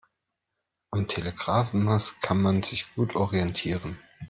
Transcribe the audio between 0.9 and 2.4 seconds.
Telegrafenmast